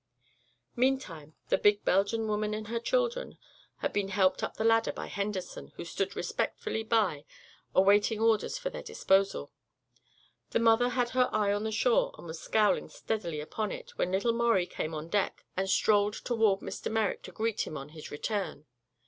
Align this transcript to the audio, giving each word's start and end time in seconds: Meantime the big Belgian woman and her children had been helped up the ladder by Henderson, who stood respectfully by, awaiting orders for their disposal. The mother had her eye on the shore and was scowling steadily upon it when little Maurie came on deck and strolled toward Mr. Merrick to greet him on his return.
Meantime 0.75 1.35
the 1.49 1.59
big 1.59 1.85
Belgian 1.85 2.27
woman 2.27 2.55
and 2.55 2.69
her 2.69 2.79
children 2.79 3.37
had 3.81 3.93
been 3.93 4.07
helped 4.07 4.41
up 4.41 4.57
the 4.57 4.63
ladder 4.63 4.91
by 4.91 5.05
Henderson, 5.05 5.73
who 5.75 5.85
stood 5.85 6.15
respectfully 6.15 6.81
by, 6.81 7.23
awaiting 7.75 8.19
orders 8.19 8.57
for 8.57 8.71
their 8.71 8.81
disposal. 8.81 9.51
The 10.49 10.59
mother 10.59 10.89
had 10.89 11.09
her 11.09 11.29
eye 11.31 11.53
on 11.53 11.65
the 11.65 11.71
shore 11.71 12.15
and 12.17 12.25
was 12.25 12.39
scowling 12.41 12.89
steadily 12.89 13.39
upon 13.41 13.71
it 13.71 13.95
when 13.95 14.11
little 14.11 14.33
Maurie 14.33 14.65
came 14.65 14.95
on 14.95 15.07
deck 15.07 15.45
and 15.55 15.69
strolled 15.69 16.15
toward 16.15 16.61
Mr. 16.61 16.91
Merrick 16.91 17.21
to 17.21 17.31
greet 17.31 17.67
him 17.67 17.77
on 17.77 17.89
his 17.89 18.09
return. 18.09 18.65